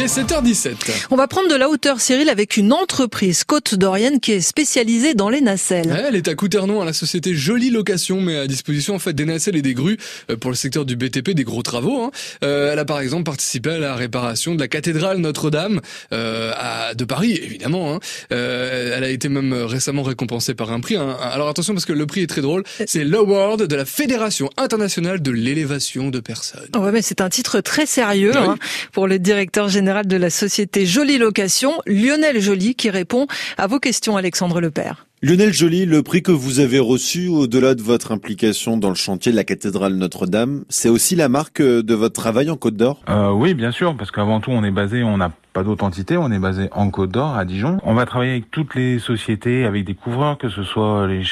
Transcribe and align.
Il 0.00 0.04
est 0.04 0.18
7h17. 0.18 1.08
On 1.10 1.16
va 1.16 1.28
prendre 1.28 1.50
de 1.50 1.54
la 1.54 1.68
hauteur, 1.68 2.00
Cyril, 2.00 2.30
avec 2.30 2.56
une 2.56 2.72
entreprise 2.72 3.44
côte 3.44 3.74
d'Orienne 3.74 4.18
qui 4.18 4.32
est 4.32 4.40
spécialisée 4.40 5.12
dans 5.12 5.28
les 5.28 5.42
nacelles. 5.42 5.94
elle 6.08 6.16
est 6.16 6.26
à 6.26 6.34
Couternon, 6.34 6.80
à 6.80 6.86
la 6.86 6.94
société 6.94 7.34
Jolie 7.34 7.68
Location, 7.68 8.22
mais 8.22 8.38
à 8.38 8.46
disposition 8.46 8.94
en 8.94 8.98
fait 8.98 9.12
des 9.12 9.26
nacelles 9.26 9.56
et 9.56 9.62
des 9.62 9.74
grues 9.74 9.98
euh, 10.30 10.38
pour 10.38 10.50
le 10.50 10.56
secteur 10.56 10.86
du 10.86 10.96
BTP, 10.96 11.32
des 11.32 11.44
gros 11.44 11.62
travaux. 11.62 12.02
Hein. 12.02 12.12
Euh, 12.42 12.72
elle 12.72 12.78
a 12.78 12.86
par 12.86 13.00
exemple 13.00 13.24
participé 13.24 13.72
à 13.72 13.78
la 13.78 13.94
réparation 13.94 14.54
de 14.54 14.60
la 14.60 14.68
cathédrale 14.68 15.18
Notre-Dame 15.18 15.82
euh, 16.14 16.94
de 16.94 17.04
Paris, 17.04 17.32
évidemment. 17.34 17.92
Hein. 17.92 17.98
Euh, 18.32 18.96
elle 18.96 19.04
a 19.04 19.10
été 19.10 19.28
même 19.28 19.52
récemment 19.52 20.02
récompensée 20.02 20.54
par 20.54 20.72
un 20.72 20.80
prix. 20.80 20.96
Hein. 20.96 21.14
Alors 21.20 21.50
attention 21.50 21.74
parce 21.74 21.84
que 21.84 21.92
le 21.92 22.06
prix 22.06 22.22
est 22.22 22.26
très 22.26 22.40
drôle. 22.40 22.64
C'est 22.86 23.04
l'award 23.04 23.66
de 23.66 23.76
la 23.76 23.84
Fédération 23.84 24.48
internationale 24.56 25.20
de 25.20 25.30
l'élévation 25.30 26.08
de 26.08 26.20
personnes. 26.20 26.70
Ouais, 26.74 26.90
mais 26.90 27.02
c'est 27.02 27.20
un 27.20 27.28
titre 27.28 27.60
très 27.60 27.84
sérieux 27.84 28.34
hein, 28.34 28.56
pour 28.92 29.06
le 29.06 29.18
directeur 29.18 29.68
général 29.68 29.89
de 29.90 30.16
la 30.16 30.30
société 30.30 30.86
Jolie 30.86 31.18
Location, 31.18 31.80
Lionel 31.86 32.40
Joly, 32.40 32.74
qui 32.74 32.90
répond 32.90 33.26
à 33.58 33.66
vos 33.66 33.80
questions, 33.80 34.16
Alexandre 34.16 34.60
Lepère. 34.60 35.06
Lionel 35.22 35.52
Joly, 35.52 35.84
le 35.84 36.02
prix 36.02 36.22
que 36.22 36.32
vous 36.32 36.60
avez 36.60 36.78
reçu 36.78 37.28
au-delà 37.28 37.74
de 37.74 37.82
votre 37.82 38.10
implication 38.10 38.78
dans 38.78 38.88
le 38.88 38.94
chantier 38.94 39.30
de 39.30 39.36
la 39.36 39.44
cathédrale 39.44 39.92
Notre-Dame, 39.92 40.64
c'est 40.70 40.88
aussi 40.88 41.14
la 41.14 41.28
marque 41.28 41.60
de 41.60 41.94
votre 41.94 42.14
travail 42.14 42.48
en 42.48 42.56
Côte 42.56 42.76
d'Or? 42.76 43.02
Euh, 43.10 43.30
Oui, 43.30 43.52
bien 43.52 43.70
sûr, 43.70 43.94
parce 43.98 44.10
qu'avant 44.10 44.40
tout, 44.40 44.50
on 44.50 44.64
est 44.64 44.70
basé, 44.70 45.02
on 45.02 45.20
a 45.20 45.30
pas 45.52 45.64
d'autre 45.64 45.84
entité, 45.84 46.16
on 46.16 46.30
est 46.30 46.38
basé 46.38 46.68
en 46.72 46.90
Côte 46.90 47.10
d'Or, 47.10 47.36
à 47.36 47.44
Dijon. 47.44 47.78
On 47.82 47.94
va 47.94 48.06
travailler 48.06 48.32
avec 48.32 48.50
toutes 48.50 48.74
les 48.74 48.98
sociétés, 48.98 49.64
avec 49.64 49.84
des 49.84 49.94
couvreurs, 49.94 50.38
que 50.38 50.48
ce 50.48 50.62
soit 50.62 51.06
les, 51.06 51.24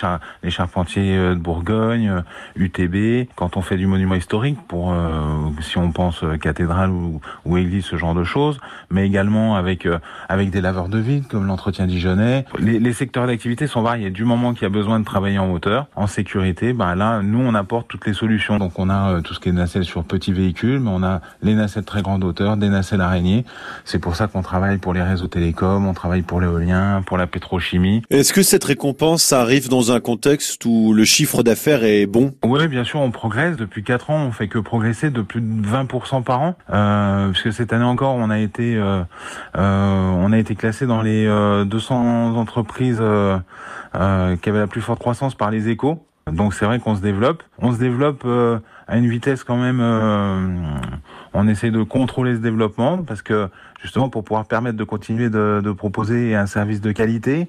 charpentiers 0.50 1.16
euh, 1.16 1.34
de 1.34 1.40
Bourgogne, 1.40 2.22
UTB, 2.56 2.94
euh, 2.94 3.24
quand 3.36 3.56
on 3.56 3.62
fait 3.62 3.76
du 3.76 3.86
monument 3.86 4.16
historique, 4.16 4.58
pour 4.66 4.92
euh, 4.92 5.50
si 5.60 5.78
on 5.78 5.92
pense 5.92 6.24
cathédrale 6.40 6.90
ou, 6.90 7.56
église, 7.56 7.84
ce 7.84 7.96
genre 7.96 8.14
de 8.14 8.24
choses, 8.24 8.60
mais 8.90 9.06
également 9.06 9.56
avec 9.56 9.86
avec 10.28 10.50
des 10.50 10.60
laveurs 10.60 10.88
de 10.88 10.98
vide, 10.98 11.26
comme 11.28 11.46
l'entretien 11.46 11.86
dijonnais. 11.86 12.44
Les, 12.58 12.78
les 12.78 12.92
secteurs 12.92 13.26
d'activité 13.26 13.66
sont 13.66 13.77
variés. 13.82 14.10
Du 14.10 14.24
moment 14.24 14.52
qu'il 14.52 14.62
y 14.62 14.66
a 14.66 14.70
besoin 14.70 15.00
de 15.00 15.04
travailler 15.04 15.38
en 15.38 15.50
hauteur, 15.50 15.86
en 15.96 16.06
sécurité, 16.06 16.72
ben 16.72 16.94
là, 16.94 17.22
nous, 17.22 17.40
on 17.40 17.54
apporte 17.54 17.88
toutes 17.88 18.06
les 18.06 18.14
solutions. 18.14 18.58
Donc 18.58 18.78
on 18.78 18.90
a 18.90 19.20
tout 19.22 19.34
ce 19.34 19.40
qui 19.40 19.48
est 19.48 19.52
nacelle 19.52 19.84
sur 19.84 20.04
petits 20.04 20.32
véhicules, 20.32 20.80
mais 20.80 20.90
on 20.92 21.02
a 21.02 21.20
les 21.42 21.54
nacelles 21.54 21.84
très 21.84 22.02
grande 22.02 22.24
hauteur, 22.24 22.56
des 22.56 22.68
nacelles 22.68 23.00
araignées. 23.00 23.44
C'est 23.84 23.98
pour 23.98 24.16
ça 24.16 24.26
qu'on 24.26 24.42
travaille 24.42 24.78
pour 24.78 24.94
les 24.94 25.02
réseaux 25.02 25.26
télécoms, 25.26 25.86
on 25.86 25.94
travaille 25.94 26.22
pour 26.22 26.40
l'éolien, 26.40 27.02
pour 27.06 27.18
la 27.18 27.26
pétrochimie. 27.26 28.02
Est-ce 28.10 28.32
que 28.32 28.42
cette 28.42 28.64
récompense 28.64 29.32
arrive 29.32 29.68
dans 29.68 29.92
un 29.92 30.00
contexte 30.00 30.64
où 30.64 30.92
le 30.92 31.04
chiffre 31.04 31.42
d'affaires 31.42 31.84
est 31.84 32.06
bon? 32.06 32.32
Oui, 32.44 32.68
bien 32.68 32.84
sûr, 32.84 33.00
on 33.00 33.10
progresse. 33.10 33.56
Depuis 33.56 33.82
4 33.82 34.10
ans, 34.10 34.24
on 34.26 34.32
fait 34.32 34.48
que 34.48 34.58
progresser 34.58 35.10
de 35.10 35.22
plus 35.22 35.40
de 35.40 35.66
20% 35.66 36.22
par 36.22 36.42
an. 36.42 36.54
Euh, 36.70 37.30
puisque 37.30 37.52
cette 37.52 37.72
année 37.72 37.84
encore, 37.84 38.14
on 38.14 38.30
a 38.30 38.38
été, 38.38 38.76
euh, 38.76 39.02
euh, 39.56 40.10
on 40.10 40.32
a 40.32 40.38
été 40.38 40.54
classé 40.54 40.86
dans 40.86 41.02
les 41.02 41.26
200 41.66 42.36
entreprises 42.36 43.02
qui 43.92 44.48
avaient 44.48 44.58
la 44.58 44.66
plus 44.66 44.80
forte 44.80 45.00
croissance 45.00 45.34
par 45.34 45.50
les 45.50 45.68
échos. 45.68 46.04
Donc 46.30 46.52
c'est 46.52 46.66
vrai 46.66 46.78
qu'on 46.78 46.94
se 46.94 47.00
développe. 47.00 47.42
On 47.58 47.72
se 47.72 47.78
développe 47.78 48.26
à 48.86 48.96
une 48.96 49.08
vitesse 49.08 49.44
quand 49.44 49.56
même 49.56 49.80
on 51.34 51.48
essaie 51.48 51.70
de 51.70 51.82
contrôler 51.82 52.34
ce 52.34 52.40
développement 52.40 52.98
parce 52.98 53.22
que 53.22 53.48
justement 53.82 54.08
pour 54.08 54.24
pouvoir 54.24 54.46
permettre 54.46 54.76
de 54.76 54.84
continuer 54.84 55.30
de, 55.30 55.60
de 55.62 55.72
proposer 55.72 56.34
un 56.34 56.46
service 56.46 56.80
de 56.80 56.92
qualité, 56.92 57.48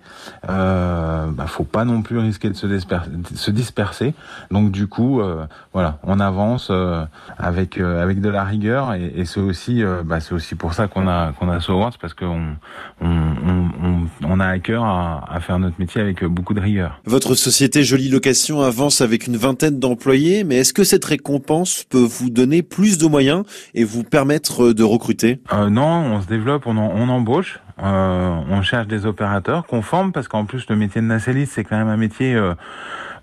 euh, 0.49 1.27
bah, 1.31 1.47
faut 1.47 1.63
pas 1.63 1.86
non 1.86 2.02
plus 2.02 2.17
risquer 2.19 2.49
de 2.49 2.55
se, 2.55 2.67
disperser. 2.67 3.09
De 3.09 3.38
se 3.38 3.52
disperser. 3.52 4.13
Donc 4.52 4.71
du 4.71 4.88
coup, 4.88 5.21
euh, 5.21 5.45
voilà, 5.73 5.99
on 6.03 6.19
avance 6.19 6.69
euh, 6.71 7.03
avec 7.38 7.77
euh, 7.77 8.03
avec 8.03 8.21
de 8.21 8.30
la 8.30 8.44
rigueur 8.44 8.94
et, 8.94 9.13
et 9.16 9.25
c'est 9.25 9.39
aussi 9.39 9.83
euh, 9.83 10.03
bah, 10.03 10.19
c'est 10.19 10.33
aussi 10.33 10.55
pour 10.55 10.73
ça 10.73 10.88
qu'on 10.88 11.08
a 11.08 11.31
qu'on 11.33 11.49
a 11.49 11.59
parce 12.02 12.13
qu'on 12.13 12.55
on, 13.02 13.08
on, 13.08 14.08
on, 14.23 14.39
a 14.39 14.45
à 14.47 14.59
cœur 14.59 14.83
à, 14.83 15.23
à, 15.31 15.39
faire 15.39 15.59
notre 15.59 15.80
métier 15.80 16.02
avec 16.02 16.23
beaucoup 16.23 16.53
de 16.53 16.59
rigueur. 16.59 16.99
Votre 17.05 17.36
société 17.36 17.83
Jolie 17.83 18.09
Location 18.09 18.61
avance 18.61 19.02
avec 19.02 19.27
une 19.27 19.37
vingtaine 19.37 19.80
d'employés, 19.80 20.43
mais 20.43 20.58
est-ce 20.58 20.73
que 20.73 20.83
cette 20.83 21.05
récompense 21.05 21.86
peut 21.89 22.03
vous 22.03 22.30
donner 22.30 22.64
plus 22.64 22.98
de 22.98 23.05
moyens 23.08 23.43
et 23.76 23.83
vous 23.83 24.03
permettre 24.03 24.73
de 24.73 24.83
recruter? 24.83 25.39
Euh, 25.53 25.70
Non, 25.70 26.15
on 26.15 26.18
se 26.21 26.27
développe, 26.27 26.65
on, 26.67 26.77
on 26.77 27.09
embauche, 27.09 27.59
euh, 27.81 28.35
on 28.49 28.61
cherche 28.61 28.87
des 28.87 29.05
opérateurs 29.05 29.65
qu'on 29.65 29.81
forme 29.81 30.11
parce 30.11 30.27
qu'en 30.27 30.45
plus 30.45 30.67
le 30.69 30.75
métier 30.75 31.02
de 31.02 31.07
nacelliste 31.07 31.53
c'est 31.53 31.63
quand 31.63 31.77
même 31.77 31.87
un 31.87 31.97
métier 31.97 32.35
euh, 32.35 32.53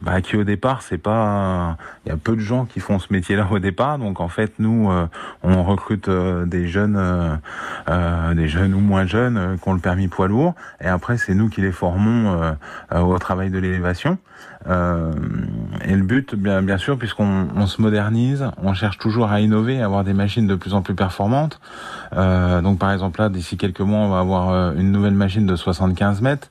bah, 0.03 0.21
qui 0.21 0.37
au 0.37 0.45
départ 0.45 0.83
c'est 0.83 0.99
pas 0.99 1.77
il 2.05 2.11
y 2.11 2.13
a 2.13 2.17
peu 2.17 2.37
de 2.37 2.41
gens 2.41 2.65
qui 2.65 2.81
font 2.81 2.99
ce 2.99 3.13
métier-là 3.13 3.47
au 3.51 3.59
départ. 3.59 3.99
Donc 3.99 4.21
en 4.21 4.29
fait 4.29 4.53
nous 4.59 4.91
euh, 4.91 5.07
on 5.43 5.63
recrute 5.63 6.09
euh, 6.09 6.45
des 6.45 6.69
jeunes 6.69 6.97
euh, 7.89 8.35
des 8.35 8.49
jeunes 8.49 8.75
ou 8.75 8.81
moins 8.81 9.07
jeunes 9.07 9.59
qui 9.61 9.69
ont 9.69 9.75
le 9.75 9.81
permis 9.81 10.09
poids 10.09 10.29
lourd. 10.29 10.55
Et 10.81 10.87
après 10.87 11.17
c'est 11.17 11.35
nous 11.35 11.49
qui 11.49 11.61
les 11.61 11.73
formons 11.73 12.55
au 12.95 13.19
travail 13.19 13.51
de 13.51 13.59
l'élévation. 13.59 14.19
Et 14.67 15.95
le 15.95 16.03
but 16.03 16.35
bien 16.35 16.63
bien 16.63 16.79
sûr 16.79 16.99
puisqu'on 16.99 17.49
on 17.55 17.67
se 17.67 17.81
modernise 17.81 18.51
on 18.63 18.75
cherche 18.75 18.99
toujours 18.99 19.31
à 19.31 19.41
innover 19.41 19.81
à 19.81 19.87
avoir 19.87 20.05
des 20.05 20.15
machines 20.15 20.47
de 20.47 20.55
plus 20.55 20.75
en 20.75 20.83
plus 20.83 20.95
performantes. 20.95 21.61
Donc 22.13 22.79
par 22.79 22.93
exemple 22.93 23.21
là 23.21 23.29
d'ici 23.29 23.57
quelques 23.57 23.81
mois 23.81 24.01
on 24.01 24.11
va 24.11 24.21
avoir 24.21 24.73
une 24.75 24.93
nouvelle 24.93 25.15
machine 25.15 25.47
de 25.47 25.57
75 25.57 26.21
mètres 26.21 26.51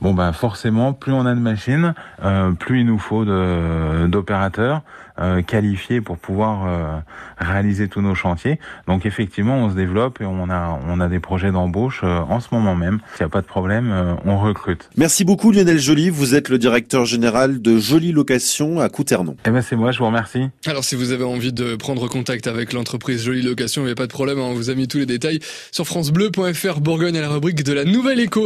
bon 0.00 0.14
ben 0.14 0.32
forcément, 0.32 0.92
plus 0.92 1.12
on 1.12 1.26
a 1.26 1.34
de 1.34 1.40
machines, 1.40 1.94
euh, 2.24 2.52
plus 2.52 2.80
il 2.80 2.86
nous 2.86 2.98
faut 2.98 3.24
d'opérateurs 3.24 4.82
euh, 5.20 5.42
qualifiés 5.42 6.00
pour 6.00 6.18
pouvoir 6.18 6.66
euh, 6.66 6.98
réaliser 7.38 7.88
tous 7.88 8.00
nos 8.00 8.14
chantiers. 8.14 8.58
Donc 8.88 9.06
effectivement, 9.06 9.56
on 9.58 9.70
se 9.70 9.74
développe 9.76 10.20
et 10.20 10.24
on 10.24 10.50
a 10.50 10.80
on 10.88 11.00
a 11.00 11.08
des 11.08 11.20
projets 11.20 11.52
d'embauche 11.52 12.00
euh, 12.02 12.18
en 12.28 12.40
ce 12.40 12.48
moment 12.52 12.74
même. 12.74 12.98
S'il 13.14 13.24
n'y 13.24 13.26
a 13.26 13.30
pas 13.30 13.40
de 13.40 13.46
problème, 13.46 13.90
euh, 13.92 14.14
on 14.24 14.38
recrute. 14.38 14.90
Merci 14.96 15.24
beaucoup 15.24 15.52
Lionel 15.52 15.78
Joly. 15.78 16.10
Vous 16.10 16.34
êtes 16.34 16.48
le 16.48 16.58
directeur 16.58 17.04
général 17.04 17.62
de 17.62 17.78
Jolie 17.78 18.12
Location 18.12 18.80
à 18.80 18.88
Couternon. 18.88 19.36
Eh 19.46 19.50
ben 19.50 19.62
c'est 19.62 19.76
moi, 19.76 19.92
je 19.92 19.98
vous 19.98 20.06
remercie. 20.06 20.48
Alors 20.66 20.84
si 20.84 20.96
vous 20.96 21.12
avez 21.12 21.24
envie 21.24 21.52
de 21.52 21.76
prendre 21.76 22.08
contact 22.08 22.46
avec 22.46 22.72
l'entreprise 22.72 23.24
Jolie 23.24 23.42
Location, 23.42 23.82
il 23.82 23.86
n'y 23.86 23.92
a 23.92 23.96
pas 23.96 24.06
de 24.06 24.12
problème, 24.12 24.38
hein. 24.38 24.46
on 24.50 24.54
vous 24.54 24.70
a 24.70 24.74
mis 24.74 24.88
tous 24.88 24.98
les 24.98 25.06
détails 25.06 25.38
sur 25.70 25.86
francebleu.fr 25.86 26.80
Bourgogne 26.80 27.16
à 27.16 27.20
la 27.20 27.28
rubrique 27.28 27.62
de 27.62 27.72
la 27.72 27.84
Nouvelle 27.84 28.20
Écho. 28.20 28.42